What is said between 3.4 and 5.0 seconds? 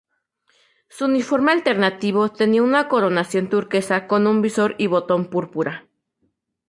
turquesa con un visor y